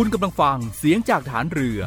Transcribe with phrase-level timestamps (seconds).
[0.00, 1.80] คุณกำลังฟังเสียงจากฐานเรือ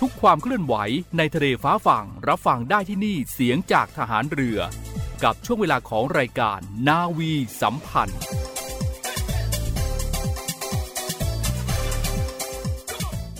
[0.00, 0.74] ทุกความเคลื่อนไหว
[1.18, 4.58] ในทะเลฟ้าฝั่งรับฟังได้ที่นี่เสียงจากทหารเรือ
[5.24, 8.20] กับช่วงเวลาของรายการนาวีสัมพันธ์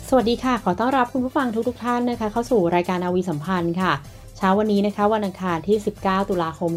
[0.08, 3.92] สวัสดีค่ะ ขอต้อนรับคุณผู้ฟังทุกๆทท่านนะคะ เข้าสู่รายการนาวีสัมพันธ์ค่ะ
[4.36, 6.70] เช้าวันนี้นะคะวันอังคารที่ 19 ตุลาคม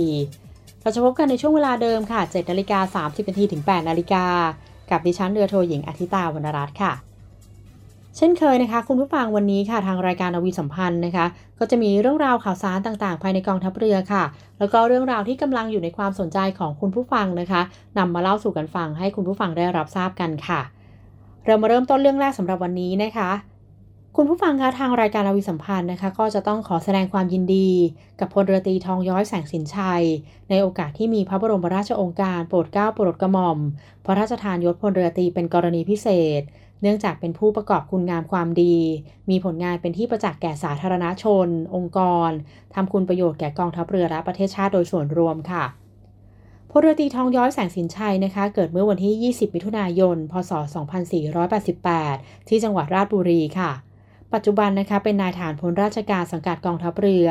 [0.00, 4.26] 2564เราจะพบกันในช่วงเวลาเดิมค่ะ7นาฬิกา30นาทีถึง8นาฬิกา
[4.90, 6.92] กับดิฉันเรือโทหญิงอาทิตาวรรณรัตน์ค่ะ
[8.16, 11.26] เช่นเคยนะคะ คุณผู้ฟังวันนี้ค่ะทางรายการอวีสัมพันธ์นะคะ
[11.58, 14.24] ก็จะมีเรื่องราวข่าวสารต่างๆ ภายในกองทัพเรือค่ะ
[14.58, 17.60] แล้วก็เรื่องราวที่กำลังอยู่ในความสนใจของคุณผู้ฟังนะคะ
[17.98, 20.60] นำมาเล่าสู่กันฟังให้คุณผู้ฟังได้รับทราบกันค่ะ
[21.46, 23.30] เรามาเริ่มต้นเรื่องแรกสำหรับวันนี้นะคะ
[24.18, 27.70] คุณผู้ฟังคะทางรายการนาวีสัมพันธ์นะคะ ก็จะต้องขอแสดงความยินดี
[28.20, 30.04] กับพลเรือตรีทองย้อยแสงสินชัย
[30.50, 33.58] ในโอกาสที่มีพระบรมราชโองการโปรดเกล้าโปรดกระหม่อม
[34.04, 36.08] พระราชทานยศพลเรือตรีเป็นกรณีพิเศ
[36.40, 36.42] ษ
[36.82, 38.76] เนื่องจากเป็นผู้ประกอบคุณงามความดี
[39.30, 41.98] มีผลงานเป็นที่ประจักษ์แก่สาธารณชน องค์ก
[42.28, 42.30] ร
[42.74, 45.64] ทำคุณประโยชน์แก่กองทัพเรือและประเทศชาติโดยส่วนรวมค่ะ
[46.70, 50.52] พลเรือตรีทองย้อยแสงสินชัยนะคะ เกิดเมื่อวันที่ 20 มิถุนายน พศ
[51.70, 53.72] 2488 ที่จังหวัดราชบุรีค่ะ
[54.32, 57.28] ปัจจุบันนะคะเป็นนายฐานพลราชการสังกัดกองทัพเรือ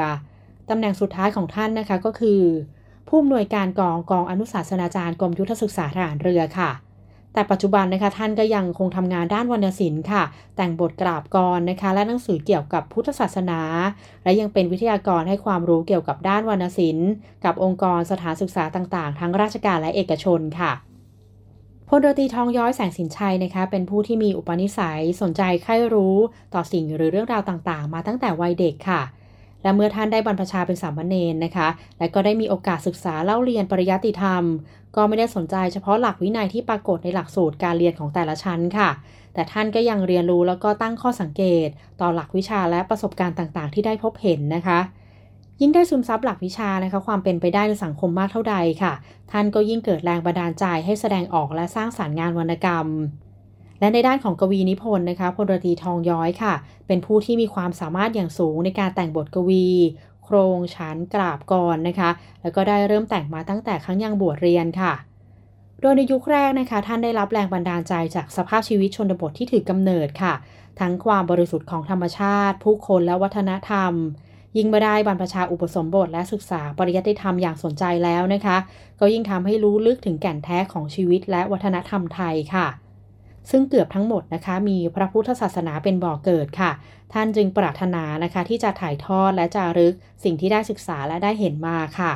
[0.69, 2.41] ตำแหน่งสุดท้ายของท่านนะคะก็คือ
[3.07, 6.71] ผู้อำนวยการกองกองอนุศาสนาจารย์กรมยุทธศึกษาทหารเรือค่ะ
[7.33, 10.23] แต่ปัจจุบันนะคะท่านก็ยังคงทำงานด้านวรรณศิลป์ค่ะ
[10.55, 13.59] แต่งบทกราบกรนะคะ และหนังสือเกี่ยวกับพุทธศาสนา
[14.23, 17.09] และยังเป็นวิทยากรให้ความรู้เกี่ยวกับด้านวรรณศิลป์
[17.45, 20.71] กับองค์กรสถานศึกษาต่างๆ ทั้งราชการและเอกชนค่ะ
[21.95, 26.17] พลเรือตีทองย้อยแสงสินชัยนะคะเป็นผู้ที่มีอุปนิสัยสนใจใคร่รู้
[26.53, 29.01] ต่อสิ่งหรือเรื่องราวต่างๆ มาตั้งแต่วัยเด็กค่ะ
[29.63, 31.67] และเมื่อท่านได้บรรพชาเป็นสามเณรนะคะ
[31.99, 34.43] และก็ได้มีโอกาสศึกษาเล่าเรียนปริยัติธรรม
[34.95, 38.89] ก็ไม่ได้สนใจเฉพาะหลักวินัยที่ปรากฏในหลักสูตรการเรียนของแต่ละชั้นค่ะ
[39.33, 41.67] แต่ท่านก็ยังเรียนรู้แล้วก็ตั้งข้อสังเกต
[42.01, 44.79] ต่อหลักวิชาและประสบการณ์ต่างๆ ที่ได้พบเห็นนะคะ
[45.61, 48.93] ยิ่งได้ซึมซับหลักวิชานะคะความเป็นไปได้ในสังคมมากเท่าใดค่ะ
[49.31, 52.87] ท่านก็ยิ่งเกิดแรงบันดาลใจให้แสดงออกและสร้างสารรค์งานวรรณกรรม
[53.79, 56.53] และในด้านของกวีนิพนธ์นะคะพลรตรีทองย้อยค่ะ
[56.87, 59.67] เป็นผู้ที่มีความสามารถอย่างสูงในการแต่งบทกวี
[60.23, 62.09] โครงฉันกราบกรนะคะ
[62.41, 64.93] แล้วก็ได้เริ่มแต่งมาตั้งแต่ครั้งยังบวชเรียนค่ะ
[65.81, 70.33] โดยในยุคแรกนะคะท่านได้รับแรงบันดาลใจจากสภาพชีวิตชนบทที่ถือกำเนิดค่ะ
[70.79, 73.93] ทั้งความบริสุทธิ์ของธรรมชาติ ผู้คนและวัฒนธรรม
[74.57, 78.57] ยิ่งมาได้บรรพชาอุปสมบทและศึกษาปริยัติธรรมอย่างสนใจแล้วนะคะ
[78.99, 82.67] ก็ยิ่งทำให้รู้ลึกถึงแก่นแท้ของชีวิตและวัฒนธรรมไทยค่ะ
[83.51, 86.71] ซึ่งเกือบทั้งหมดนะคะ มีพระพุทธศาสนาเป็นบ่อเกิดค่ะ
[87.13, 92.13] ท่านจึงปรารถนานะคะ ที่จะถ่ายทอดและจารึก สิ่งที่ได้ศึกษาและได้เห็นมาค่ะ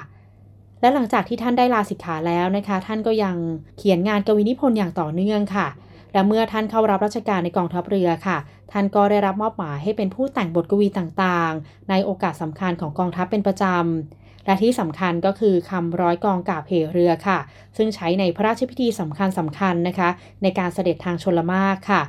[0.81, 3.35] และหลังจากที่ท่านได้ลาสิกขาแล้วนะคะ ท่านก็ยัง
[3.77, 5.67] เขียนงานกวีนิพนธ์อย่างต่อเนื่องค่ะ
[6.13, 8.37] และเมื่อท่านเข้ารับราชการในกองทัพเรือค่ะ
[8.71, 17.39] ท่านก็ได้รับมอบหมายให้เป็นผู้แต่งบทกวีต่างๆ ในโอกาสสำคัญของกองทัพเป็นประจำ และที่สำคัญก็คือคำร้อยกองกาบเหเรือค่ะ
[17.77, 20.09] ซึ่งใช้ในพระราชพิธีสำคัญสำคัญนะคะ
[20.43, 22.01] ในการเสด็จทางชลมารค่ะ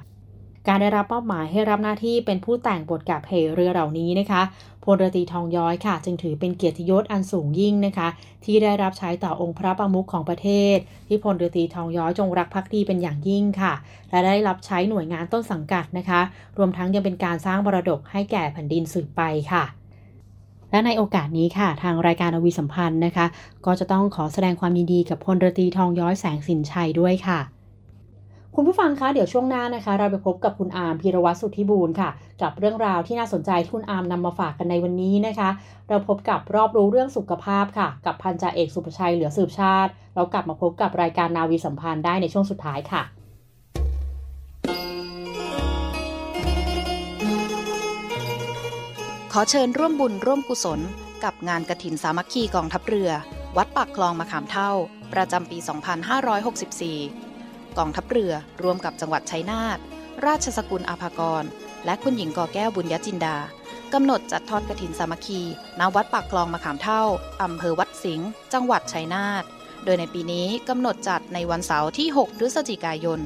[0.69, 4.43] การได้รับมอบหมายให้รับหน้าที่เป็นผู้แต่งบทกับเหเรือเหล่านี้นะคะ
[4.85, 8.09] พลเรือตีทองย้อยค่ะ จึงถือเป็นเกียรติยศอันสูงยิ่งนะคะ
[8.45, 10.77] ที่ได้รับใช้ต่อองค์พระประมุขของประเทศ
[11.09, 13.73] ที่พลเรือตีทองย้อยจงรักภักดีเป็นอย่างยิ่งค่ะ
[14.11, 16.21] และได้รับใช้หน่วยงานต้นสังกัดนะคะ
[16.59, 19.23] รวมทั้งยังเป็นการสร้างบรดกให้แก่แผ่นดินสืบไป
[19.53, 19.65] ค่ะ
[20.71, 23.27] และในโอกาสนี้ค่ะ ทางรายการอวีสัมพันธ์นะคะ
[23.67, 27.58] ก็จะต้องขอแสดงความยินดีกับพลเรือตีทองย้อยแสงสินชัยด้วยค่ะ
[28.61, 32.11] คุณผู้ฟังคะเดี๋ยวช่วงหน้านะคะ เราไปพบกับคุณอาร์มพีรวัตรสุทธิบูรณ์ค่ะ
[32.43, 35.51] กับเรื่องราวที่น่าสนใจที่คุณอาร์มนำมาฝากกันในวันนี้นะคะ
[35.89, 43.03] เราพบกับรอบรู้เรื่องสุขภาพค่ะ กับพันจ่าเอกสุภชัยเหลือสืบชาติเรากลับมาพบกับรายการนาวีสัมพันธ์ได้ในช่วงสุดท้ายค่ะ
[49.33, 50.81] ขอเชิญร่วมบุญร่วมกุศล
[51.25, 53.11] กับงานกระถินสามัคคีกองทัพเรือ
[53.57, 54.71] วัดปากคลองมะขามเท่า
[55.13, 57.28] ประจำปี 2564
[57.79, 58.33] กองทัพเรือ
[58.63, 59.79] ร่วมกับจังหวัดชัยนาท
[60.27, 61.45] ราชสกุลอาภากร
[61.85, 63.37] และคุณหญิงกอแก้วบุญยจินดา
[63.95, 65.41] กำหนดจัดทอดกระถินสามัคคี
[65.81, 67.03] ณวัดปากคลองมะขามเท่า
[67.43, 69.45] อำเภอวัดสิงห์จังหวัดชัยนาท
[69.85, 73.21] โดยในปีนี้กำหนดจัดในวันเสาร์ที่ 6 พฤศจิกายน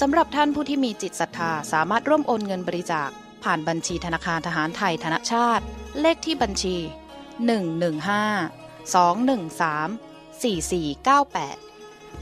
[0.00, 3.10] สำหรับท่านผู้ที่มีจิตศรัทธาสามารถร่วมโอนเงินบริจาค
[3.44, 5.64] ผ่านบัญชีธนาคารทหารไทยธนชาติ
[6.00, 6.82] เลขที่บัญชี 115
[8.94, 11.71] 213 4498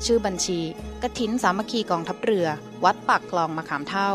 [0.05, 0.61] ชื่อบัญชี
[1.03, 2.47] กระถินสามัคคีกองทัพเรือ
[2.85, 4.13] วัดปักคลองมะขามเท่า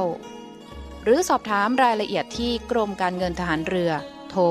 [1.03, 3.91] หรือสอบถามรายละเอียดที่กรมการเงินทหารเรือ
[4.29, 4.43] โทร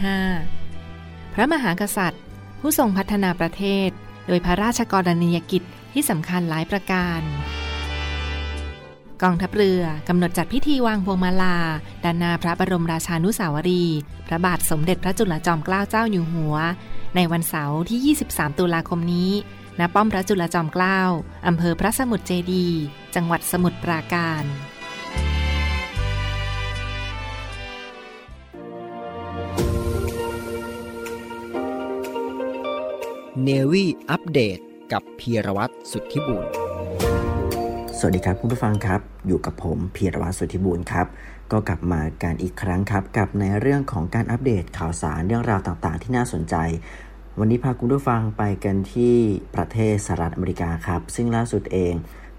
[0.64, 2.22] 5 พระมหากษัตริย์
[2.60, 3.90] ผู้ทรงพัฒนาประเทศ
[4.26, 5.62] โดยพระราชกรณียกิจ
[5.92, 7.20] ที่สำคัญหลายประการ
[9.22, 11.56] กองทัพเรือกำหนดจัดพิธีวางพวงมาลา
[12.04, 13.84] ด้านหน้าพระบรมราชานุสาวรี
[14.26, 16.56] พระบาทสมเด็จพระจุลจอมเกล้าเจ้าอยู่หัว
[17.16, 19.30] ในวันเสาร์ที่ 23 ตุลาคมนี้
[19.80, 21.00] ณป้อมพระจุลจอมเกล้า
[21.46, 22.66] อำเภอพระสมุทรเจดี
[23.14, 24.44] จังหวัดสมุทรปราการ
[33.42, 34.58] เนวี่อัปเดต
[34.92, 36.46] กับพีรวัตรสุทธิบุญ
[37.98, 41.06] สวัสดีครับคุณผู้ฟังครับ อยู่กับผมพีรวัตรสุทธิบุญครับ
[41.52, 46.54] ก็กลับมาการอีกครั้งครับ กับในเรื่องของการอัปเดตข่าวสารเรื่องราวต่างๆ ที่น่าสนใจ
[47.40, 49.14] วันนี้พาคุณผู้ฟังไปกันที่
[49.54, 51.94] ประเทศสหรัฐอเมริกาครับ ซึ่งล่าสุดเอง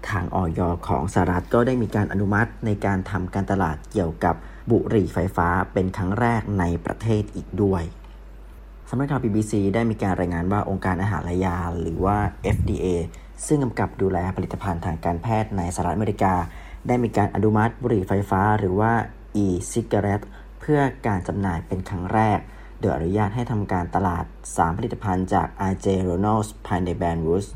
[0.08, 4.34] ทางออยของสหรัฐก็ได้มีการอนุมัติในการทำการตลาดเกี่ยวกับ
[4.70, 7.82] บุหรี่ไฟฟ้าเป็นครั้งแรกในประเทศอีกด้วย
[8.88, 12.18] สำนักข่าว BBC ได้มีการรายงานว่าองค์การอาหารและยาหรือว่า
[12.56, 12.86] FDA
[13.46, 16.34] ซึ่งกำกับดูแลผลิตภัณฑ์ทางการแพทย์ในสหรัฐอเมริกา
[16.86, 18.92] ได้มีการอนุมัติบุหรี่ไฟฟ้าหรือว่า
[19.44, 20.26] e-cigarette
[20.60, 22.40] เพื่อการจำหน่ายเป็นครั้งแรก
[22.80, 27.48] โดยอนุญาตให้ทำการตลาด 3 ผลิตภัณฑ์จาก RJ Reynolds ภายในแบรนด์ Woods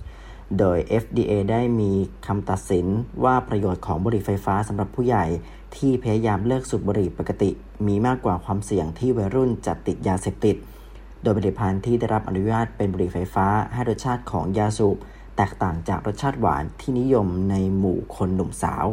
[0.58, 1.92] โดย FDA ได้มี
[2.26, 2.86] คำตัดสิน
[3.24, 5.24] ว่าประโยชน์ของบุหรี่ไฟฟ้าสำหรับผู้ใหญ่
[5.76, 7.50] ที่พยายามเลิกสูบบุหรี่ปกติ
[7.86, 10.56] มีมากกว่าความเสี่ยงที่วัยรุ่นจะติดยาเสพติด
[11.22, 14.96] โดยผลิตภัณฑ์ที่ได้รับอนุญาตเป็นบุหรี่ไฟฟ้าให้รสชาติของยาสูบ
[15.36, 18.86] แตกต่างจากรสชาติหวานที่นิยมในหมู่คนหนุ่มสาว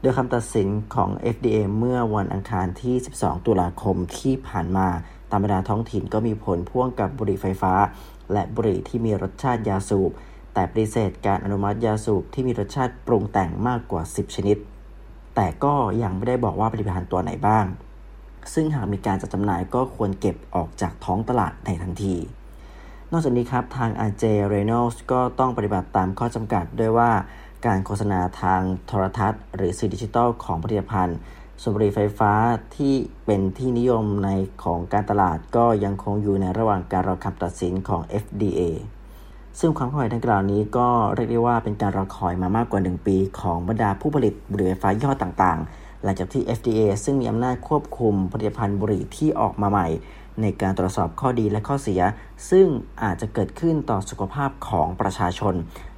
[0.00, 4.88] โดยคำตัดสินของ FDA เมื่อวันอังคารที่ 12 ตุลาคมที่ผ่านมา
[5.30, 7.72] ตามเวลาท้องถิ่นก็มีผลพ่วงกับบุหรี่ไฟฟ้า
[8.32, 10.10] และบุหรี่ที่มีรสชาติยาสูบ
[10.54, 14.56] แต่ปฏิเสธการอนุมัติยาสูบที่มีรสชาติปรุงแต่งมากกว่า 10 ชนิด
[15.34, 17.64] แต่ก็ยังไม่ได้บอกว่าผลิตภัณฑ์ตัวไหนบ้าง
[18.54, 22.14] ซึ่งหากมีการจัดจำหน่ายก็ควรเก็บออกจากท้องตลาดในทันที
[23.12, 27.10] นอกจากนี้ครับทาง RJ Reynolds ก็ต้องปฏิบัติตามข้อจำกัดด้วยว่า
[27.66, 31.16] การโฆษณาทางโทรทัศน์ หรือสื่อดิจิทัลของผลิตภัณฑ์
[31.62, 32.32] สูบบุหรี่ไฟฟ้า
[32.76, 32.94] ที่
[33.26, 34.30] เป็นที่นิยมใน
[34.64, 38.60] ของการตลาดก็ยังคงอยู่ในระหว่างการรอคำตัดสินของ FDA
[39.60, 49.88] ซึ่งความคอนไหวดังกล่าวนี้ก็เรียกได้ว่าเป็นการรอคอยมามากกว่า 1 ปี ของบรรดาผู้ผลิตบุหรี่ไฟฟ้ายี่ห้อต่างๆ หลังจากที่ FDA ซึ่งมีอำนาจควบคุมผลิตภัณฑ์บุหรี่ที่ออกมาใหม่
[50.40, 52.00] ในการตรวจสอบข้อดีและข้อเสีย
[52.50, 52.66] ซึ่ง
[53.02, 55.54] อาจจะเกิดขึ้นต่อสุขภาพของประชาชน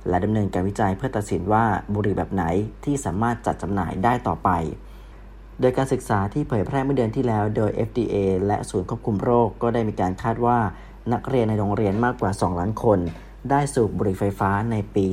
[0.08, 1.64] และดำเนินการวิจัยเพื่อตัดสินว่า
[1.94, 2.44] บุหรี่แบบไหน
[2.84, 4.50] ที่สามารถจัดจำหน่ายได้ต่อไป
[5.62, 8.16] โดยการศึกษาที่เผยแพร่เมื่อเดือนที่แล้ว โดย FDA
[8.46, 10.58] และศูนย์ควบคุมโรคก็ได้มีการคาดว่า
[11.12, 12.98] นักเรียนในโรงเรียนมากกว่า 2 ล้านคน
[13.50, 15.04] ได้สูบบุหรี่ไฟฟ้าในปี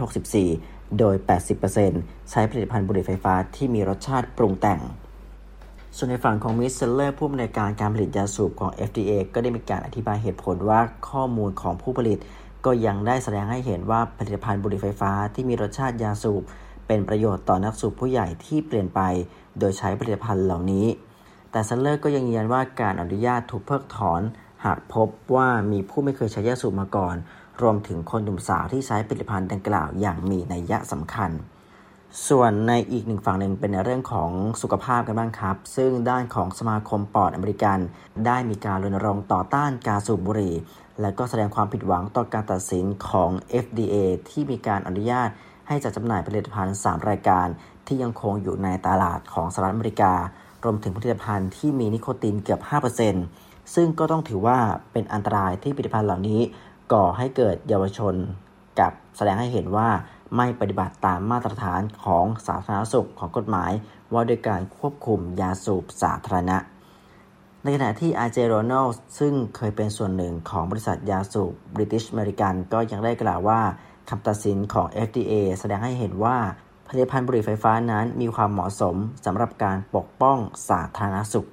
[0.00, 1.16] 2564 โดย
[1.72, 4.80] 80%ใช้ผลิตภัณฑ์บุหรี่ไฟฟ้าที่มีรสชาติปรุงแต่ง
[5.96, 12.18] ส่วนในฝั่งของมิตช์ เซลเลอร์ผู้อำนวยการการผลิตยาสูบของ FDA ก็ได้มีการอธิบายเหตุผลว่าข้อมูลของผู้ผลิต
[12.64, 16.42] ก็ยังได้แสดงให้เห็นว่าผลิตภัณฑ์บุหรี่ไฟฟ้าที่มีรสชาติยาสูบ
[16.86, 19.00] เป็นประโยชน์ต่อนักสูบผู้ใหญ่ที่เปลี่ยนไป
[19.58, 20.86] โดยใช้ผลิตภัณฑ์เหล่านี้
[21.50, 24.22] แต่เซลเลอร์ก็ยังยืนยันว่าการอนุญาตถูกเพิกถอน
[24.64, 27.16] หากพบว่ามีผู้ไม่เคยใช้ยาสูบมาก่อน
[27.62, 31.30] รวมถึงคนหนุ่มสาวที่ใช้ผลิตภัณฑ์ดังกล่าวอย่างมีนัยยะสำคัญ
[32.28, 34.30] ส่วนในอีกหนึ่งฝั่งหนึ่งเป็นในเรื่องของ
[34.62, 37.78] สุขภาพกันบ้างครับ ซึ่งด้านของสมาคมปอดอเมริกัน
[38.26, 40.54] ได้มีการรณรงค์ต่อต้านการสูบบุหรี่
[41.00, 43.30] และก็แสดงความผิดหวังต่อการตัดสินของ
[43.64, 43.94] FDA
[44.28, 45.28] ที่มีการอนุญาต
[45.68, 47.46] ให้จัดจำหน่ายผลิตภัณฑ์ 3 รายการ
[47.90, 50.12] ที่ยังคงอยู่ในตลาดของสหรัฐอเมริกา
[50.64, 52.60] รวมถึงผลิตภัณฑ์ที่มีนิโคตินเกือบ
[53.16, 54.58] 5%ซึ่งก็ต้องถือว่า
[54.92, 56.40] เป็นอันตรายที่ผลิตภัณฑ์เหล่านี้
[56.92, 58.14] ก่อให้เกิดเยาวชน
[58.80, 59.88] กับแสดงให้เห็นว่า
[60.36, 63.72] ไม่ปฏิบัติตามมาตรฐานของสาธารณสุขของกฎหมาย
[64.12, 66.58] ว่าด้วยการควบคุมยาสูบสาธารณะ
[67.62, 73.60] ในขณะที่ RJ Ronald ซึ่งเคยเป็นส่วนหนึ่งของบริษัทยาสูบ British American ก็ยังได้กล่าวว่า
[74.08, 76.36] คำตัดสินของ FDA แสดงให้เห็นว่า
[76.92, 81.48] ผลิตภัณฑ์บุหรี่ไฟฟ้านั้นมีความเหมาะสมสำหรับการปกป้องสาธารณสุข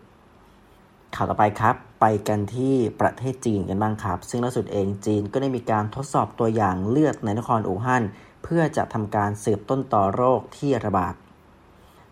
[1.15, 8.03] ข่าวต่อไปครับ ไปกันที่ประเทศจีนกันบ้างครับ ซึ่งล่าสุดเองจีนก็ได้มีการทดสอบตัวอย่างเลือดในนครอู่ฮั่น
[8.43, 11.13] เพื่อจะทำการสืบต้นต่อโรคที่ระบาด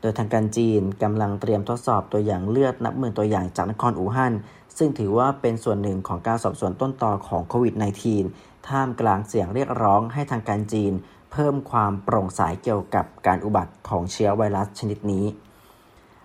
[0.02, 4.34] โดยทางการจีนกำลังเตรียมทดสอบตัวอย่างเลือดนับหมื่นตัวอย่างจากนครอู่ฮั่น
[4.78, 7.74] ซึ่งถือว่าเป็นส่วนหนึ่งของการสอบสวนต้นต่อของโควิด
[8.22, 10.94] -19 ท่ามกลางเสียงเรียกร้องให้ทางการจีน
[11.32, 15.26] เพิ่มความโปร่งใสเกี่ยวกับการอุบัติของเชื้อไวรัสชนิดนี้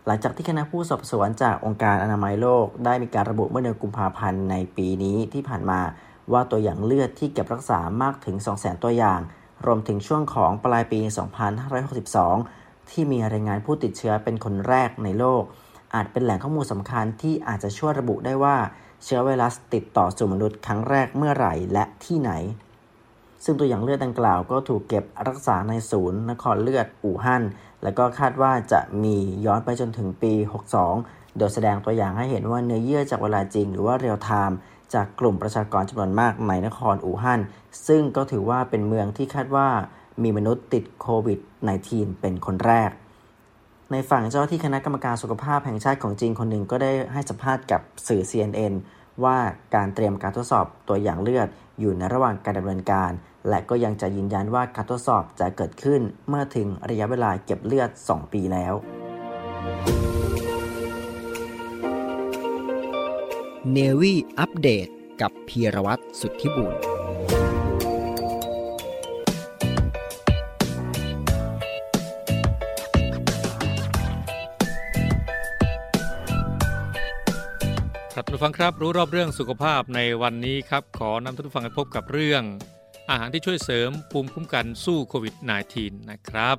[0.06, 5.80] หลังจากที่คณะผู้สอบสวนจากองค์การอนามัยโลก ได้มีการระบุเมื่อเดือนกุมภาพันธ์ในปีนี้ที่ผ่านมา
[6.32, 9.20] ว่าตัวอย่างเลือดที่เก็บรักษามากถึง 200,000 ตัวอย่าง
[9.66, 11.00] รวมถึงช่วงของปลายปี
[12.14, 15.42] 2562 ที่มีรายงานผู้ติดเชื้อเป็นคนแรกในโลก
[15.94, 18.56] อาจเป็นแหล่งข้อมูลสำคัญที่อาจจะช่วยระบุได้ว่า
[19.04, 22.32] เชื้อไวรัสติดต่อสู่มนุษย์ครั้งแรกเมื่อไหร่และที่ไหน
[23.44, 27.42] ซึ่งตัวอย่างเลือดดังกล่าวก็ถูกเก็บรักษาในศูนย์นครเลือดอู่ฮั่น
[27.82, 30.32] และก็คาดว่าจะมีย้อนไปจนถึงปี
[30.86, 34.58] 62 โดยแสดงตัวอย่างให้เห็นว่าเนื้อเยื่อจากเวลาจริงหรือว่าเรียลไทม์
[34.94, 37.40] จากกลุ่มประชากรจำนวนมากในนครอู่ฮั่น
[37.88, 39.68] ซึ่งก็ถือว่าเป็นเมืองที่คาดว่า
[40.22, 41.38] มีมนุษย์ติดโควิด
[41.80, 42.90] -19 เป็นคนแรก
[43.92, 48.74] ในฝั่งเจ้าที่คณะกรรมการสุขภาพแห่งชาติของจีนคนหนึ่งก็ได้ให้สัมภาษณ์กับสื่อ CNN
[49.24, 49.38] ว่า
[49.74, 51.48] การเตรียมการทดสอบตัวอย่างเลือด
[51.80, 53.10] อยู่ในระหว่างการดำเนินการ
[53.48, 58.74] และก็ยังจะยืนยันว่าการทดสอบจะเกิดขึ้นเมื่อถึงระยะเวลาเก็บเลือด 2 ปีแล้ว
[63.72, 64.88] เนวี่อัปเดต
[65.20, 66.72] กับพีรวัตรสุทธิบุญ
[78.14, 82.42] ครับทุกฟังครับรู้รอบเรื่องสุขภาพในวันนี้ครับ ขอนำท่านผู้ฟังไปพบกับเรื่อง
[83.10, 85.34] อาหารที่ช่วยเสริมภูมิคุ้มกันสู้โควิด
[85.72, 86.56] -19 นะครับ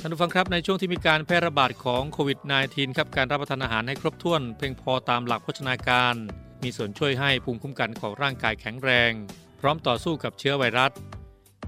[0.00, 2.38] ท่านผู้ฟังครับในช่วงที่มีการแพร่ระบาดของโควิด
[2.68, 6.14] -19 ครับการรับประทานอาหารให้ครบถ้วน เพียงพอตามหลักโภชนาการ
[6.62, 9.12] มีส่วนช่วยให้ภูมิคุ้มกันของร่างกายแข็งแรง
[9.60, 10.92] พร้อมต่อสู้กับเชื้อไวรัส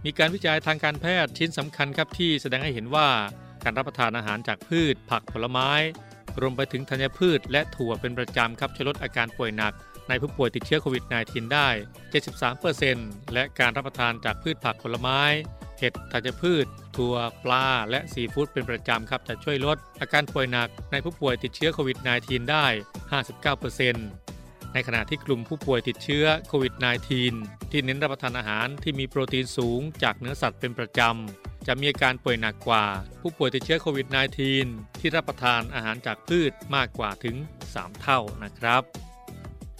[0.04, 3.08] มีการวิจัยทางการแพทย์ชิ้นสำคัญครับที่แสดงให้เห็นว่า
[3.64, 5.70] การรับประทานอาหารจากพืช ผักผลไม้
[6.40, 9.74] รวมไปถึงธัญพืช และถั่วเป็นประจำครับช่วยลดอาการป่วยหนัก
[10.08, 11.68] ในผู้ป่วยติดเชื้อโควิด -19 ได้
[12.50, 15.20] 73%และการรับประทานจากพืชผักผลไม้
[15.78, 22.66] เห็ดธัญพืช ถั่วปลา และซีฟู้ดเป็นประจำครับจะช่วยลด อาการป่วยหนักในผู้ป่วยติดเชื้อโควิด -19 ได้
[23.50, 26.75] 59%ในขณะที่กลุ่มผู้ป่วยติดเชื้อโควิด
[27.23, 32.84] -19 ที่เน้นรับประทานอาหารที่มีโปรตีนสูงจากเนื้อสัตว์เป็นประจำจะมีอาการป่วยหนักกว่า
[33.20, 34.06] ผู้ป่วยติดเชื้อโควิด
[34.54, 37.37] -19 ที่รับประทานอาหารจากพืชมากกว่าถึง
[37.68, 38.82] 3 เท่านะครับ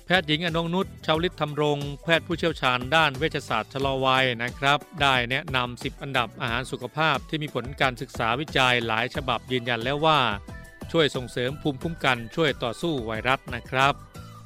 [0.07, 10.21] แพทย์หญิงอนงนุชชาวลิตธรรมรง แพทย์ผู้เชี่ยวชาญด้านเวชศาสตร์ชะลอวัยนะครับ ได้แนะนำ 10 อันดับอาหารสุขภาพที่มีผลการศึกษาวิจัยหลายฉบับยืนยันแล้วว่า
[10.93, 13.95] ช่วยส่งเสริมภูมิคุ้มกันช่วยต่อสู้ไวรัสนะครับ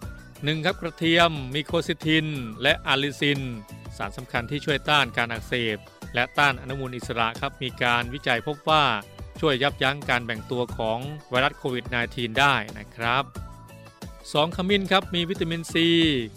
[0.06, 0.64] 1.
[0.64, 2.26] ครับกระเทียมมี quercetin
[2.62, 3.40] และ allicin
[3.96, 5.78] สารสำคัญที่ช่วยต้านการอักเสบ
[6.14, 8.84] และต้านอนุมูลอิสระครับมีการวิจัยพบว่า
[9.40, 10.98] ช่วยยับยั้งการแบ่งตัวของ
[11.30, 13.24] ไวรัสโควิด -19 ได้นะครับ
[14.32, 14.56] 2.
[14.56, 15.88] ขมิ้นครับมีวิตามินซี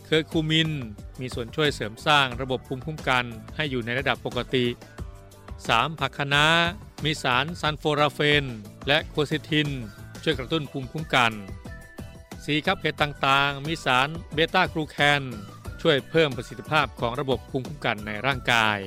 [0.05, 0.71] เคอร์คูมิน
[1.19, 4.65] มีส่วนช่วยเสริมสร้างระบบภูมิคุ้มกันให้อยู่ในระดับปกติ
[5.33, 6.00] 3.
[6.00, 6.45] ผักคะน้า
[7.03, 8.45] มีสาร sulforaphane
[8.88, 9.69] และ quercetin
[10.24, 11.31] ช่วยกระตุ้นภูมิคุ้มกัน
[11.98, 12.65] 4.
[12.65, 15.24] ครับเห็ดต่างๆ มีสาร beta-glucan
[15.81, 18.77] ช่วยเพิ่มประสิทธิภาพของระบบภูมิคุ้มกันในร่างกาย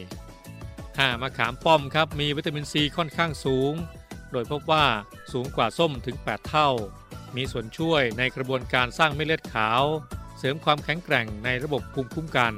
[0.56, 3.72] 5 มะขามป้อมครับมีวิตามินซีค่อนข้างสูง
[4.32, 4.84] โดยพบว่า
[5.32, 6.70] สูงกว่าส้มถึง 8 เท่า
[7.36, 9.82] มีส่วนช่วยในกระบวนการสร้างเม็ดเลือดขาว
[10.38, 12.54] เสริมความแข็งแกร่งในระบบภูมิคุ้มกัน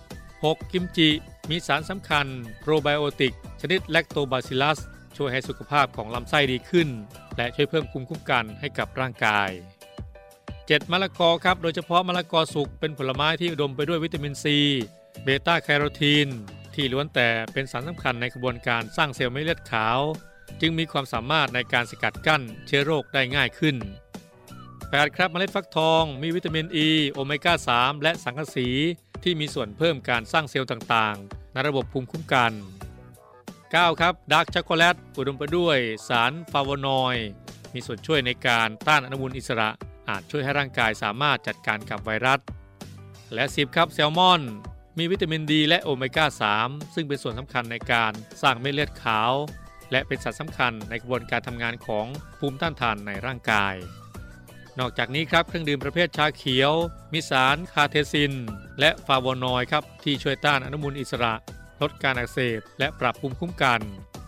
[0.00, 0.72] 6.
[0.72, 1.10] กิมจิ
[1.50, 2.26] มีสารสำคัญ
[2.60, 4.78] โปรไบโอติก ชนิด Lactobacillus
[5.16, 6.88] ช่วยให้สุขภาพของลำไส้ดีขึ้น
[7.36, 9.50] และช่วยเพิ่มภูมิคุ้มกันให้กับร่างกาย
[10.20, 10.92] 7.
[10.92, 14.58] มะละกอครับ โดยเฉพาะมะละกอสุกเป็นผลไม้ที่อุดมไปด้วยวิตามินซี
[15.24, 16.28] เบต้าแคโรทีน
[16.74, 19.98] ที่ล้วนแต่เป็นสารสำคัญในกระบวนการสร้างเซลล์เม็ดเลือดขาว
[20.60, 23.76] จึงมีความสามารถในการสกัดกั้นเชื้อโรคได้ง่ายขึ้น
[24.46, 25.16] 8.
[25.16, 28.68] ครับเมล็ดฟักทองมีวิตามินอีโอเมก้า 3 และสังกะสี
[29.22, 32.52] ที่มีส่วนเพิ่มการสร้างเซลล์ต่างๆ ในระบบภูมิคุ้มกัน
[33.30, 34.00] 9.
[34.00, 35.78] ครับ dark chocolate อุดมไปด้วย
[36.08, 37.26] สาร flavonoid
[37.74, 39.70] มีส่วนช่วยในการต้านอนุมูลอิสระ
[40.08, 42.40] อาจช่วยให้ร่างกายสามารถจัดการกับไวรัส
[43.34, 44.40] และ 10 ครับแซลมอน
[44.98, 46.26] มีวิตามินดีและโอเมก้า
[46.60, 49.32] 3 ซึ่งเป็นส่วนสำคัญในการสร้างเม็ดเลือดขาว
[49.92, 52.06] และเป็นสัตว์สำคัญในกระบวนการทำงานของ
[52.38, 53.74] ภูมิต้านทานในร่างกาย
[54.78, 56.72] นอกจากนี้ครับเครื่องดื่มประเภทชาเขียว
[57.12, 58.32] มีสารคาเทซิน
[58.80, 61.34] และฟลาโวนอยครับที่ช่วยต้านอนุมูลอิสระ
[61.80, 63.80] ลดการอักเสบ และปรับภูมิคุ้มกัน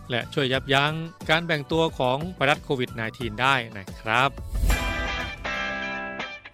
[0.09, 0.93] และช่วยยับยั้ง
[1.29, 4.29] การแบ่งตัวของไวรัสโควิด -19 ได้นะครับ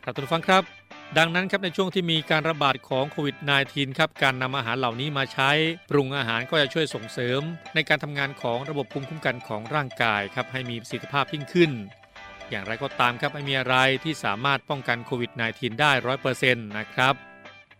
[0.03, 0.78] ครับทุกฟังครับ
[1.17, 3.37] ดังนั้นครับในช่วงที่มีการระบาดของโควิด
[3.67, 5.51] -19 ครับการนำอาหารเหล่านี้มาใช้
[5.89, 7.41] ปรุงอาหารก็จะช่วยส่งเสริม
[7.75, 11.71] ในการทำงานของระบบภูมิคุ้มกันของร่างกายครับให้มีประสิทธิภาพยิ่งขึ้น
[12.49, 17.15] อย่างไรก็ตามครับไม่มีอะไรที่สามารถป้องกันโควิด -19 ได้ร้อยเปอร์เซ็นต์นะครับ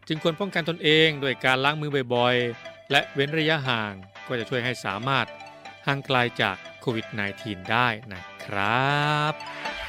[0.08, 3.94] จึงควรป้องกันตนเองโดยการล้างมือบ่อยๆ และเว้นระยะห่าง
[4.28, 5.26] ก็จะช่วยให้สามารถ
[5.88, 7.06] ห่างไกลาจากโควิด
[7.40, 9.88] -19 ได้นะครับ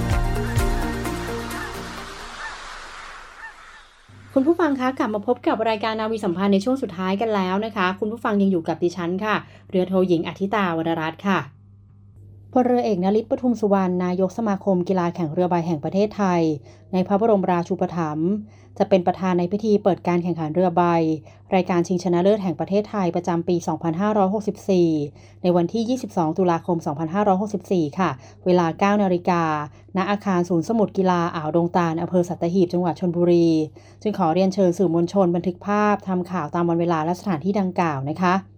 [4.35, 9.35] คุณผู้ฟังคะกลับมาพบกับรายการนาวีสัมพันธ์ในช่วงสุดท้ายกันแล้วนะคะ คุณผู้ฟังยังอยู่กับดิฉันค่ะ
[9.69, 11.39] เรือโทหญิงอธิตาวรรัตน์ค่ะ
[12.53, 16.41] พลเรือเอกนลิศปทุมสุวรรณนายกสมาคมกีฬาแข่งเรือใบแห่งประเทศไทย
[16.93, 18.29] ในพระบรมราชูปถัมภ์
[18.77, 20.83] จะเป็นประธานในพิธีเปิดการแข่งขันเรือใบ
[21.55, 23.55] รายการชิงชนะเลิศแห่งประเทศไทยประจำปี
[24.29, 26.77] 2564 ในวันที่ 22 ตุลาคม
[27.37, 28.09] 2564 ค่ะ
[28.45, 29.43] เวลา 9 นาฬิกา
[29.97, 33.47] ณ อาคารศูนย์สมุดกีฬาอ่าวดงตาลอำเภอสัตหีบ จังหวัดชลบุรี
[34.01, 38.50] จึงขอเรียนเชิญสื่อมวลชนบันทึกภาพทำข่าวตามวันเวลาและสถานที่ดังกล่าวนะคะ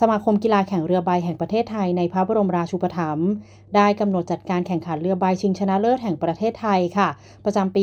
[0.00, 3.28] สมาคมกีฬาแข่งเรือใบแห่งประเทศไทยในพระบรมราชูปถัมภ์
[3.76, 7.08] ได้กำหนดจัดการแข่งขันเรือใบชิงชนะเลิศแห่งประเทศไทยค่ะ
[7.44, 7.82] ประจำปี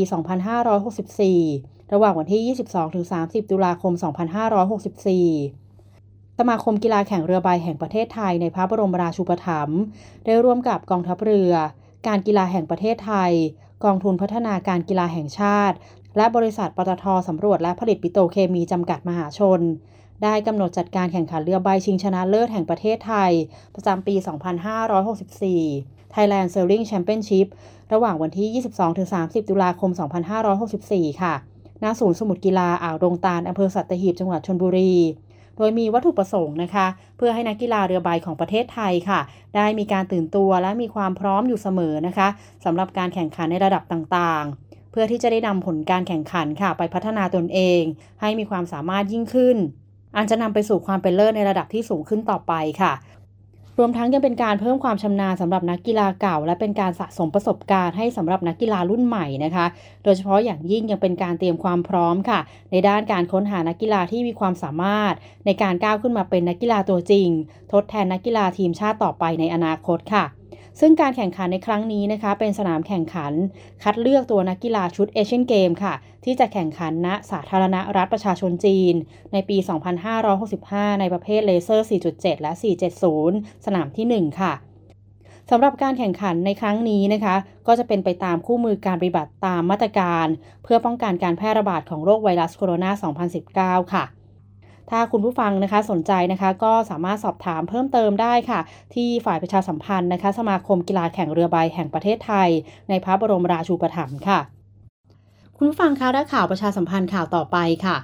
[1.31, 2.55] 2564 ระหว่างวันที่
[3.01, 3.93] 22-30 ตุลาคม
[5.35, 9.79] 2564สมาคมกีฬาแข่งเรือใบแห่งประเทศไทยในพระบรมราชูปถัมภ์
[10.25, 11.53] ได้ร่วมกับกองทัพเรือ
[12.07, 13.31] การกีฬาแห่งประเทศไทย
[13.83, 15.75] กองทุนพัฒนาการกีฬาแห่งชาติ
[16.17, 19.61] และบริษัทปตทสำรวจและผลิตปิโตรเคมีจำกัดมหาชน
[20.23, 23.31] ได้กำหนดจัดการแข่งขันเรือใบชิงชนะเลิศแห่งประเทศไทย
[23.75, 24.15] ประจำปี
[24.93, 27.47] 2564 Thailand Sailing Championship
[27.93, 28.63] ระหว่างวันที่
[29.03, 29.91] 22-30 ตุลาคม
[30.55, 31.33] 2564 ค่ะ
[31.83, 34.93] ณ ศูนย์สมุทรกีฬาอ่าวดงตาลอำเภอสัตหีบ จังหวัดชลบุรี
[35.57, 39.19] โดยมีวัตถุประสงค์นะคะ เพื่อให้นักกีฬาเรือใบของประเทศไทยค่ะ
[39.55, 42.27] ได้มีการตื่นตัวและมีความพร้อมอยู่เสมอนะคะ
[42.65, 47.81] สำหรับการแข่งขันในระดับต่างๆเพื่อที่จะได้นำผลการแข่งขันค่ะ ไปพัฒนาตนเอง
[48.21, 49.57] ให้มีความสามารถยิ่งขึ้น
[50.15, 52.93] อันจะนำไปสู่ความเป็นเลิศในระดับที่สูงขึ้นต่อไปค่ะ
[53.79, 59.65] รวมทั้งยังเป็นการเพิ่มความชำนาญสำหรับนักกีฬาเก่า และเป็นการสะสมประสบการณ์ให้สำหรับนักกีฬารุ่นใหม่นะคะ
[60.03, 62.39] โดยเฉพาะอย่างยิ่งยังเป็นการเตรียมความพร้อมค่ะ
[62.71, 65.13] ในด้านการค้นหานักกีฬาที่มีความสามารถ
[65.45, 67.27] ในการก้าวขึ้นมาเป็นนักกีฬาตัวจริง
[67.71, 70.25] ทดแทนนักกีฬาทีมชาติต่อไปในอนาคตค่ะ
[70.79, 73.33] ซึ่งการแข่งขันในครั้งนี้นะคะ เป็นสนามแข่งขัน
[73.83, 75.93] คัดเลือกตัวนักกีฬาชุดเอเชียนเกมค่ะ
[76.25, 78.95] ที่จะแข่งขันณสาธารณรัฐประชาชนจีน
[79.33, 79.57] ในปี
[80.29, 82.51] 2565 ในประเภทเลเซอร์ 4.7 และ
[83.09, 84.53] 470 สนามที่ 1 ค่ะ
[85.49, 87.35] สำหรับการแข่งขันในครั้งนี้นะคะ
[87.67, 90.27] ก็จะเป็นไปตามคู่มือการปฏิบัติตามมาตรการ
[90.63, 94.03] เพื่อป้องกันการแพร่ระบาดของโรคไวรัสโคโรนา 2019 ค่ะ
[94.91, 98.59] ถ้าคุณผู้ฟังนะคะสนใจนะคะก็สามารถสอบถามเพิ่มเติมได้ค่ะ
[98.93, 102.49] ที่ฝ่ายประชาสัมพันธ์นะคะ สมาคมกีฬาแข่งเรือใบแห่งประเทศไทย
[102.89, 104.39] ในพระบรมราชูปถัมภ์ค่ะ
[105.57, 107.97] คุณผู้ฟังคะและข่าวประชาสัมพันธ์ข่าวต่อไปค่ะ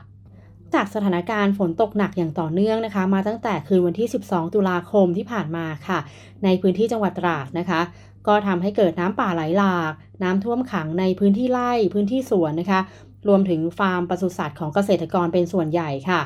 [0.73, 5.99] จากสถานการณ์ฝนตกหนักอย่างต่อเนื่องนะคะ มาตั้งแต่คืนวันที่ 12 ตุลาคมที่ผ่านมาค่ะ
[6.43, 7.81] ในพื้นที่จังหวัดตราดนะคะ
[8.27, 9.91] ก็ทำให้เกิดน้ำป่าไหลหลาก
[10.23, 12.79] น้ำท่วมขังในพื้นที่ไร่พื้นที่สวนนะคะ
[13.27, 16.21] รวมถึงฟาร์มปศุสัตว์ของเกษตรกรเป็นส่วนใหญ่ค่ะ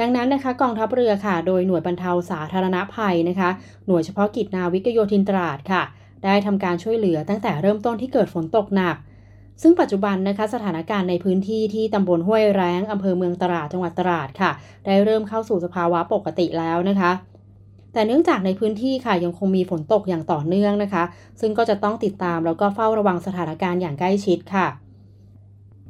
[0.00, 3.50] ดังนั้นนะคะกองทัพเรือค่ะ โดยหน่วยบรรเทาสาธารณภัยนะคะ
[3.86, 5.82] หน่วยเฉพาะกิจนาวิกโยธินตราดค่ะ
[6.24, 8.96] ได้ทำการช่วยเหลือตั้งแต่เริ่มต้นที่เกิดฝนตกหนัก
[9.62, 14.50] ซึ่งปัจจุบันนะคะสถานการณ์ในพื้นที่ที่ตำบลห้วยแร้งอำเภอเมืองตราดจังหวัดตราดค่ะ
[14.86, 17.12] ได้เริ่มเข้าสู่สภาวะปกติแล้วนะคะ
[17.92, 21.04] แต่เนื่องจากในพื้นที่ค่ะยังคงมีฝนตกอย่างต่อเนื่องนะคะ
[21.40, 24.66] ซึ่งก็จะต้องติดตามแล้วก็เฝ้าระวังสถานการณ์อย่างใกล้ชิดค่ะ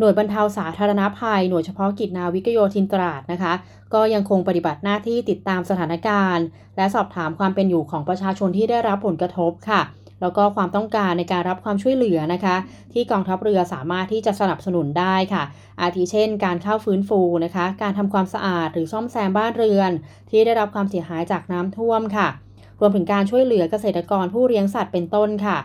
[0.03, 3.53] หน่วยบรรเทาสาธารณภัย หน่วยเฉพาะกิจนาวิกโยธินตราดนะคะ
[3.95, 6.45] ก็ยังคงปฏิบัติหน้าที่ติดตามสถานการณ์
[6.77, 9.81] และสอบถามความเป็นอยู่ของประชาชนที่ได้รับผลกระทบค่ะ
[10.21, 12.57] แล้วก็ความต้องการในการรับความช่วยเหลือนะคะ
[12.93, 15.43] ที่กองทัพเรือสามารถที่จะสนับสนุนได้ค่ะ
[15.81, 19.91] อาทิเช่น การเข้าฟื้นฟูนะคะ การทำความสะอาดหรือซ่อมแซมบ้านเรือน
[20.31, 22.29] ที่ได้รับความเสียหายจากน้ำท่วมค่ะ
[22.81, 25.59] รวมถึงการช่วยเหลือเกษตรกรผู้เลี้ยงสัตว์เป็นต้นค่ะ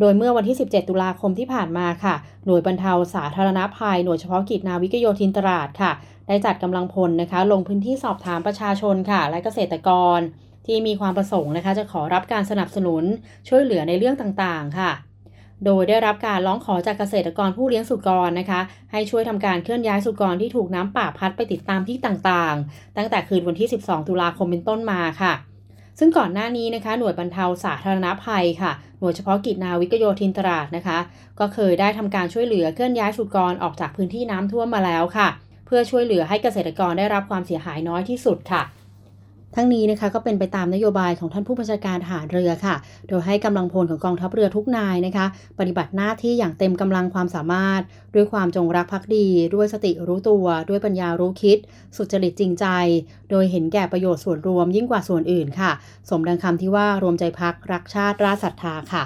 [0.00, 2.14] โดยเมื่อวันที่ 17 ตุลาคมที่ผ่านมาค่ะ
[2.46, 5.92] หน่วยบรรเทาสาธารณภัย หน่วยเฉพาะกิจนาวิกโยธินตราดค่ะ
[6.28, 10.20] ได้จัดกำลังพลนะคะ ลงพื้นที่สอบถามประชาชนค่ะ และเกษตรกร
[10.66, 13.04] ที่มีความประสงค์นะคะ จะขอรับการสนับสนุน
[13.48, 14.90] ช่วยเหลือในเรื่องต่างๆ ค่ะ
[15.64, 18.60] โดยได้รับการร้องขอจากเกษตรกรผู้เลี้ยงสุกรนะคะ
[18.92, 25.32] ให้ช่วยทำการเคลื่อนย้ายสุกรที่ถูกน้ำป่าพัดไปติดตามที่ต่างๆ ตั้งแต่คืนวันที่ 12 ตุลาคมเป็นต้นมาค่ะ
[26.02, 30.98] ซึ่งก่อนหน้านี้นะคะหน่วยบรรเทาสาธารณภัยค่ะ หน่วยเฉพาะกิจนาวิกโยธินตราดนะคะ
[31.40, 35.28] ก็เคยได้ทำการช่วยเหลือเคลื่อนย้ายสุกรออกจากพื้นที่น้ำท่วมมาแล้วค่ะ
[35.66, 38.62] เพื่อช่วยเหลือให้เกษตรกรได้รับความเสียหายน้อยที่สุดค่ะ
[39.54, 42.74] ทั้งนี้นะคะก็เป็นไปตามนโยบายของท่านผู้บัญชาการทหารเรือค่ะ
[43.08, 45.26] โดยให้กำลังพลของกองทัพเรือทุกนายนะคะ
[45.58, 47.80] ปฏิบัติหน้าที่อย่างเต็มกำลังความสามารถ
[48.14, 51.58] ด้วยความจงรักภักดี ด้วยสติรู้ตัว ด้วยปัญญารู้คิด
[51.96, 52.66] สุจริตจริงใจ
[53.30, 55.70] โดยเห็นแก่ประโยชน์ส่วนรวมยิ่งกว่าส่วนอื่นค่ะ
[56.10, 59.04] สมดังคำที่ว่ารวมใจพักรักชาติราศรัทธาค่ะ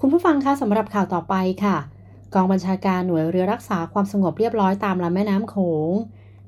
[0.00, 1.76] คุณผู้ฟังคะสำหรับข่าวต่อไปค่ะ
[2.34, 5.56] กองบัญชาการหน่วยเรือรักษาความสงบเรียบร้อยตามลำแม่น้ำโข
[5.88, 5.90] ง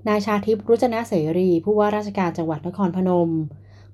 [0.07, 3.31] นายชาทิพย์รุจนะเสรีผู้ว่าราชการจังหวัดนครพนม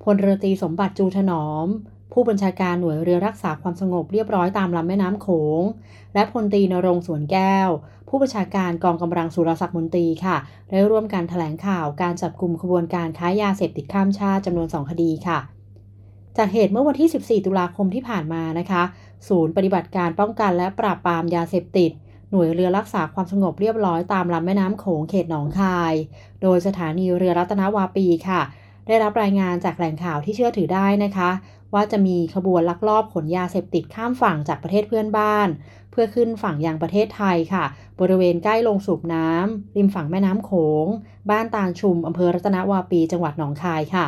[0.03, 1.67] พลเรือตีสมบัติจูถนอม
[2.13, 5.29] ผู้บัญชาการหน่วยเรือรักษาความสงบเรียบร้อยตามลำแม่น้ำโข
[5.61, 5.63] ง
[6.15, 7.69] และพลตีนรงสวนแก้ว
[8.09, 10.37] ผู้บัญชาการกองกำลังสุรศักดิ์มนตรีค่ะ
[10.71, 15.39] ได้ร่วมการถแถลงข่าวการจับกลุ่มขบวนการค้ายาเสพติดข้ามชาติจำนวน 2 คดีค่ะ
[16.37, 18.83] จากเหตุเมื่อวันที่ 14 ตุลาคมที่ผ่านมานะคะ
[19.29, 21.91] ศูนย์ปฏิบัติการป้องกันและปราบปรามยาเสพติด
[22.35, 25.95] หน่วยเรือรักษาความสงบเรียบร้อยตามลำแม่น้ำโขงเขตหนองคาย
[26.43, 28.43] โดยสถานีเรือรัตนวาปีค่ะ
[28.87, 31.31] ได้รับรายงานจากแหล่งข่าวที่เชื่อถือได้นะคะ
[31.75, 35.49] ว่าจะมีขบวนลักลอบขนยาเสพติดข้ามฝั่งจากประเทศเพื่อนบ้าน
[35.91, 37.65] เพื่อขึ้นฝั่งยังประเทศไทยค่ะ
[38.01, 40.51] บริเวณใกล้ลงสูบน้ำริมฝั่งแม่น้ำโข
[40.85, 40.87] ง
[41.31, 44.07] บ้านตาลชุมอำเภอรัตนวาปี จังหวัดหนองคายค่ะ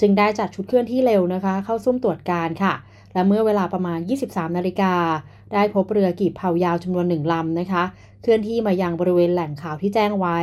[0.00, 2.74] จึงได้จัดชุดเคลื่อนที่เร็วนะคะ เข้าซุ่มตรวจการค่ะ
[3.16, 3.98] และเมื่อเวลาประมาณ
[4.28, 4.94] 23 นาฬิกา
[5.52, 7.84] ได้พบเรือกีบเผายาวจำนวนหนึ่งลำนะคะ
[8.22, 10.38] เคลื่อนที่มายังบริเวณแหล่งข่าวที่แจ้งไว้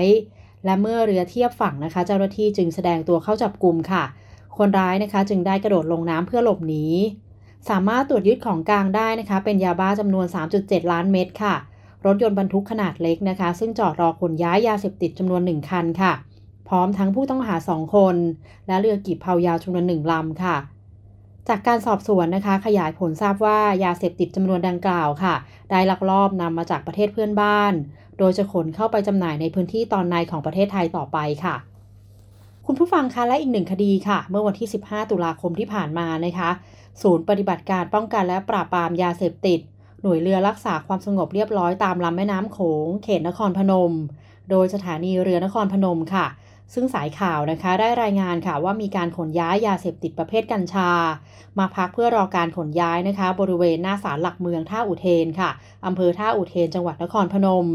[0.66, 4.04] และเมื่อเรือเทียบฝั่งนะคะ เจ้าหน้าที่จึงแสดงตัวเข้าจับกลุ่มค่ะ
[4.58, 6.86] คนร้ายนะคะจึงได้กระโดดลงน้ำเพื่อหลบหนี
[7.70, 10.26] สามารถตรวจยึดของกลางได้นะคะ เป็นยาบ้าจำนวน
[10.60, 11.56] 3.7 ล้านเม็ดค่ะ
[12.06, 16.14] รถยนต์บรรทุกขนาดเล็กนะคะ ซึ่งจอดรอขนย้ายยาเสพติดจำนวนหนึ่งคันค่ะ
[16.68, 18.16] พร้อมทั้งผู้ต้องหาสองคน
[18.68, 20.56] และเรือกีบเผายาวจำนวนหนึ่งลำค่ะ
[21.50, 25.36] จากการสอบสวนนะคะ ขยายผลทราบว่ายาเสพติดจำนวนดังกล่าวค่ะ
[25.70, 27.74] ได้ลักลอบนำมาจากประเทศเพื่อนบ้าน
[28.18, 31.56] โดยจะขนเข้าไปจำหน่ายในพื้นที่ตอนในของประเทศไทยต่อไปค่ะ
[32.66, 36.50] คุณผู้ฟังคะและอีกหนึ่งคดีค่ะ เมื่อวันที่ 15 ตุลาคมที่ผ่านมานะคะ
[37.02, 39.60] ศูนย์ปฏิบัติการป้องกันและปราบปรามยาเสพติด
[40.02, 43.94] หน่วยเรือรักษาความสงบเรียบร้อยตามลำแม่น้ำโขง เขตนครพนม
[44.50, 46.26] โดยสถานีเรือนครพนมค่ะ
[46.74, 50.90] ซึ่งสายข่าวนะคะได้รายงานค่ะว่ามีการขนย้ายยาเสพติดประเภทกัญชา
[51.60, 55.50] มาพักเพื่อรอการขนย้ายนะคะ บริเวณหน้าศาลหลักเมืองท่าอุเทนค่ะ
[55.86, 57.68] อำเภอท่าอุเทนจังหวัดนครพนม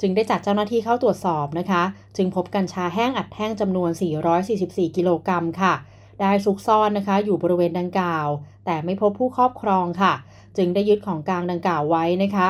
[0.00, 1.82] จึงได้จัดเจ้าหน้าที่เข้าตรวจสอบนะคะ
[2.16, 3.90] จึงพบกัญชาแห้งอัดแท่งจำนวน
[4.44, 5.74] 444 กิโลกรัมค่ะ
[6.20, 8.28] ได้ซุกซ่อนนะคะ อยู่บริเวณดังกล่าว
[8.64, 10.14] แต่ไม่พบผู้ครอบครองค่ะ
[10.56, 12.48] จึงได้ยึดของกลางดังกล่าวไว้นะคะ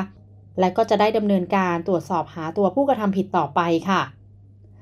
[0.61, 4.01] และก็จะได้ดำเนินการตรวจสอบหาตัวผู้กระทำผิดต่อไปค่ะ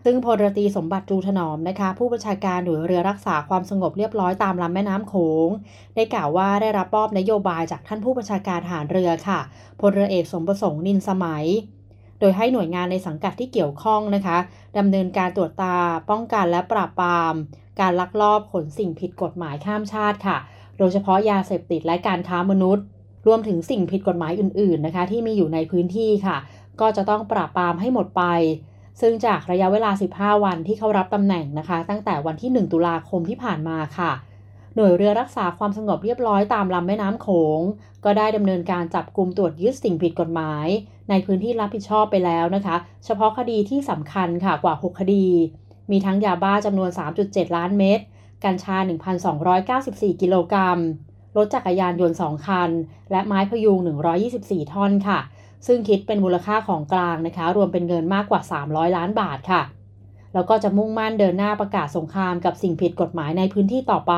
[0.08, 5.14] ซึ่งพลตรีสมบัติจูถนอมนะคะ ผู้บัญชาการหน่วยเรือรักษาความสงบเรียบร้อยตามลำแม่น้ำโข
[5.46, 5.48] ง
[5.94, 9.40] ได้กล่าวว่าได้รับมอบนโยบายจากท่านผู้บัญชาการฐานเรือค่ะ
[9.80, 11.44] พลเรือเอกสมประสงค์นินสมัย
[12.20, 14.38] โดยให้หน่วยงานในสังกัดที่เกี่ยวข้องนะคะ
[14.78, 15.76] ดำเนินการตรวจตา
[16.10, 17.34] ป้องกันและปราบปราม
[17.80, 20.36] การลักลอบขนสิ่งผิดกฎหมายข้ามชาติค่ะ
[20.78, 22.84] โดยเฉพาะยาเสพติดและการค้ามนุษย์
[23.26, 26.36] รวมถึงสิ่งผิดกฎหมายอื่น ๆนะคะ ที่มีอยู่ในพื้นที่ค่ะ
[26.80, 28.24] ก็จะต้องปราบปรามให้หมดไป
[29.00, 34.12] ซึ่งจากระยะเวลา 15 วันที่เขารับตำแหน่งนะคะ ตั้งแต่วันที่ 1 ตุลาคมที่ผ่านมาค่ะ
[34.74, 37.28] หน่วยเรือรักษาความสงบเรียบร้อยตามลำแม่น้ำโข
[37.58, 37.60] ง
[38.04, 40.66] ก็ได้ดำเนินการจับกลุ่มตรวจยึดสิ่งผิดกฎหมาย
[41.10, 45.26] ในพื้นที่รับผิดชอบไปแล้วนะคะ เฉพาะคดีที่สำคัญค่ะกว่า 6 คดี
[45.90, 46.90] มีทั้งยาบ้าจำนวน
[47.22, 48.00] 3.7 ล้านเม็ด
[48.44, 48.76] กัญชา
[49.44, 50.78] 1,294 กิโลกรัม
[51.36, 52.70] รถจักรยานยนต์ 2 คัน
[53.10, 53.78] และไม้พยุง
[54.26, 55.18] 124 ท่อนค่ะ
[55.66, 59.62] ซึ่งคิดเป็นมูลค่าของกลางนะคะ รวมเป็นเงินมากกว่า 300 ล้านบาทค่ะ
[60.34, 64.14] แล้วก็จะมุ่งมั่นเดินหน้าประกาศสงครามกับสิ่งผิดกฎหมายในพื้นที่ต่อไป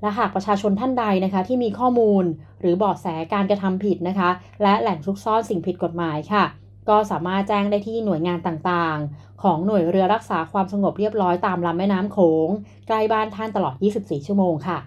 [0.00, 2.24] และหากประชาชนท่านใดนะคะ ที่มีข้อมูล
[2.60, 4.30] หรือเบาะแสการกระทำผิดนะคะ
[4.62, 6.44] และแหล่งซุกซ่อนสิ่งผิดกฎหมายค่ะ
[6.88, 12.48] ก็สามารถแจ้งได้ที่หน่วยงานต่างๆ ของหน่วยเรือรักษาความสงบเรียบร้อยตามลำแม่น้ำโขง
[12.86, 14.78] ใกล้บ้านท่านตลอด 24 ชั่วโมงค่ะ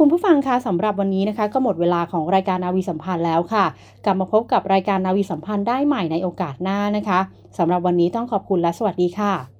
[0.00, 3.64] คุณผู้ฟังคะสำหรับวันนี้นะคะ ก็หมดเวลาของรายการนาวีสัมพันธ์แล้วค่ะ
[4.04, 7.20] กลับมาพบกับรายการนาวีสัมพันธ์ได้ใหม่ในโอกาสหน้านะคะ
[7.58, 9.57] สำหรับวันนี้ต้องขอบคุณและสวัสดีค่ะ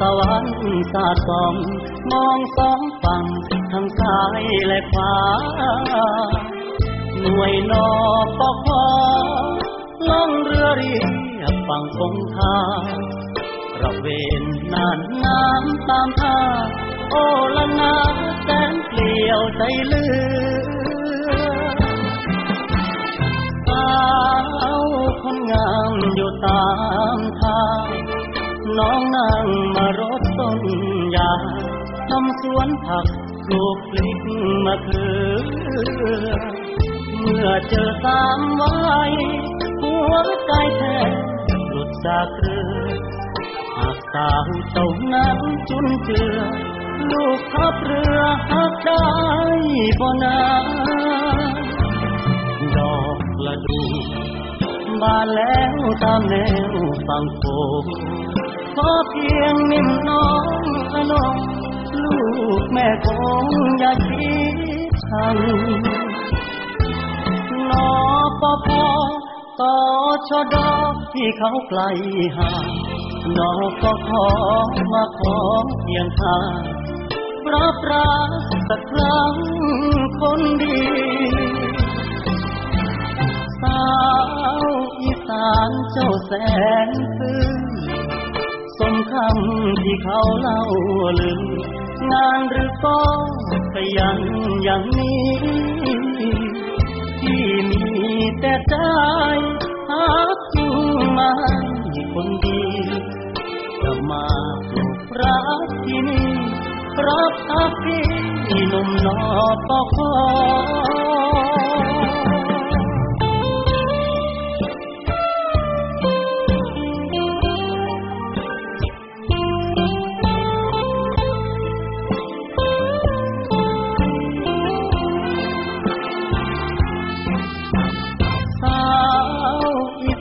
[0.00, 0.46] ตะวัน
[0.92, 1.54] สาดส่อง
[2.10, 3.24] มองสองฝั่ง
[3.72, 5.14] ทั้งซ้ายและขวา
[7.22, 7.88] หน่วยนอ
[8.38, 8.86] ปอคอ
[10.08, 12.56] ล่องเรือเรียบฝั่งคงคา
[13.82, 14.06] ระเว
[14.40, 16.38] นนานน้ำตามท่า
[17.10, 17.14] โอ
[17.56, 17.94] ละนา
[18.42, 20.88] แสนเปลี่ยวใจลือ
[23.68, 23.90] สา
[24.72, 24.84] ว
[25.22, 26.64] คนงามอยู่ตา
[27.16, 27.97] มทาง
[28.78, 30.58] น้องนั่งมารดต้น
[31.16, 31.32] ยา
[32.08, 33.06] ทำสวนผัก
[33.46, 34.20] ปลูกพลิก
[34.64, 35.08] มะเขื
[36.26, 36.30] อ
[37.20, 39.12] เมื่อเจอสามวัย
[39.82, 40.12] หัว
[40.46, 41.12] ใจแทบ
[41.70, 42.90] หลุดจากเรือ
[43.76, 46.38] หากสาวเจ้านั้นจุนเจือ
[47.10, 48.20] ลูกขับเรือ
[48.52, 49.04] หักได้
[50.00, 50.38] บ่นา
[52.76, 53.80] ดอกละดู
[55.02, 56.34] บานแล้วตามแน
[56.72, 56.74] ว
[57.06, 57.44] ฝั่งโข
[57.82, 57.84] ง
[58.80, 60.44] ขอเพียงนิ่มน้อง
[60.94, 61.36] อนง
[62.02, 62.18] ลู
[62.60, 63.08] กแม่ค
[63.42, 63.46] ง
[63.78, 64.36] อย่าคิ
[64.90, 65.36] ดชัง
[67.70, 67.90] นอ
[68.40, 68.86] ปอพอ
[69.60, 69.76] กอ
[70.28, 70.70] ชอดอ
[71.14, 71.80] ที่เขาไกล
[72.36, 72.66] ห่าง
[73.38, 74.26] นอก็ขอ
[74.92, 75.38] มาขอ
[75.80, 76.60] เพียงทาง
[77.52, 78.30] รับรัก
[78.68, 79.34] สักครั้ง
[80.20, 80.80] คนดี
[83.62, 83.82] สา
[84.62, 84.64] ว
[85.00, 86.32] อีสานเจ้าแส
[86.86, 86.88] น
[87.18, 87.67] ซื่อ
[88.78, 90.60] สมคำที่เขาเล่า
[91.20, 91.40] ลือ
[92.12, 93.00] งานหรือก็
[93.74, 94.20] ขยัน
[94.62, 95.30] อย่างนี้
[97.20, 97.84] ที่มี
[98.40, 98.74] แต่ใจ
[99.88, 100.04] หา
[100.54, 100.74] จริง
[101.18, 101.32] มา
[102.12, 102.62] คนดี
[103.82, 104.24] จะมา
[104.70, 106.28] ปลูกรักที่นี่
[107.06, 109.18] รับทักพี่หนุ่มนอ
[109.68, 110.12] ปอคอ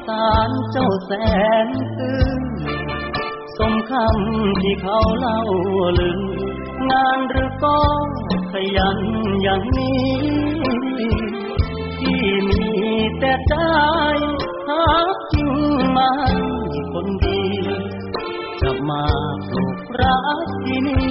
[0.08, 1.12] สามเจ้าแส
[1.66, 1.68] น
[1.98, 2.42] ตื้น
[3.58, 5.40] สมคำที่เขาเล่า
[6.00, 6.20] ลือ
[6.90, 7.80] งานหรือก็
[8.52, 9.00] ขยัน
[9.42, 10.12] อย่างนี้
[12.00, 12.64] ที่มี
[13.20, 13.54] แต่ใจ
[14.68, 14.86] หา
[15.34, 15.50] จริง
[15.98, 16.12] มา
[16.94, 17.42] คนดี
[18.62, 19.06] จะมา
[19.50, 21.08] ปลูกรัรักที่นี่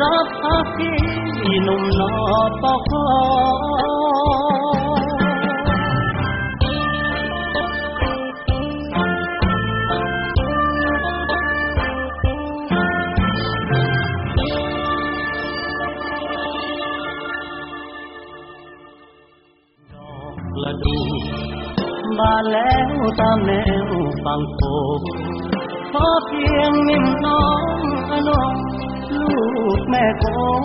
[0.00, 2.14] รับพักที่หนุ่มนอ
[2.62, 2.92] ปอค
[3.90, 3.91] ล
[22.22, 23.52] มานแล้วตามแน
[23.84, 23.86] ว
[24.24, 24.60] ฝั่งโข
[24.98, 25.00] ง
[25.92, 27.64] ขอเพียงนิ่มน้อง
[28.10, 28.54] อนง
[29.20, 29.28] ลู
[29.78, 30.24] กแม่ค
[30.60, 30.62] ง